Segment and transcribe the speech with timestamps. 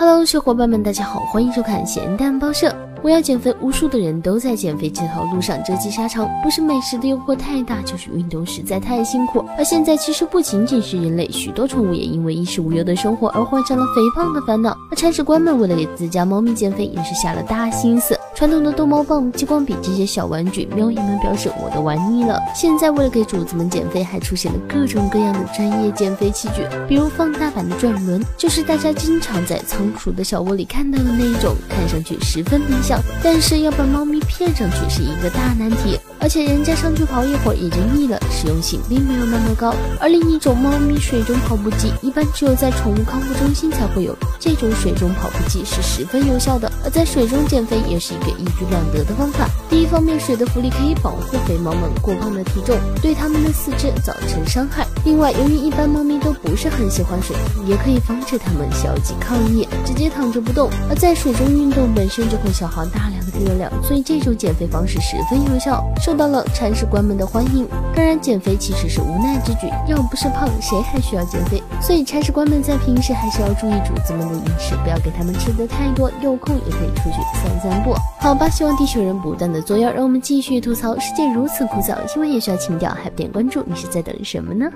[0.00, 2.74] 哈喽小伙伴们，大家好，欢迎收看咸蛋报社。
[3.02, 9.44] 我要减肥，无数的人都在减肥这条路上折戟沙场，不是美食的诱惑太大，就是运动实在太辛苦。
[9.58, 14.74] 而现在，其实不仅仅是人类，许多宠物也因为衣食无忧的生活而患上了肥胖的烦恼。
[14.90, 18.18] 而铲屎官们为了给自家猫咪减肥，也是下了大心思。
[18.40, 22.40] 传统的逗猫棒、激光笔这些小玩具，喵爷们表示我都玩腻了。
[22.54, 32.98] 现在为了给主子们减肥，还出现了各种各样的专业减肥器具，比如放大版的转轮，就是大家经常在仓鼠的小窝里看到的那一种，看上去十分理想。
[33.22, 39.74] 但是要把猫咪骗上去是一个大难题，而且人家上去跑一会儿也就腻了，实用性并没有那么高。
[40.00, 49.48] 而另一种猫咪水中跑步机，一般只有在宠物康复中心才会有，这种水中跑步机是十分有效的，而在水中减肥也是一个一举两得的方法。
[49.68, 54.86] 第一方面，水的浮力可以保护肥猫们过胖的体重，对它们的四肢造成伤害。
[55.04, 60.68] 另外，由于一般猫咪都不是很喜欢水，也可以防止它们消极抗议，直接躺着不动。
[60.88, 67.66] 而在水中运动本身就会消耗大量的热量，所以这种减肥方式十分有效，受到了铲屎官们的欢迎。
[67.94, 71.62] 当然，减肥其实是无奈之举，要不是胖，谁还需要减肥？
[71.80, 76.10] 所以铲屎官们在平时还是要注意主子们的饮食，不要给他们吃的太多。
[76.20, 77.94] 有空也可以出去散散步。
[78.22, 84.70] 好吧，希望地球人不断的作妖，让我们继续吐槽世界如此枯燥，新闻也需要情调，还不点关注，你是在等什么呢？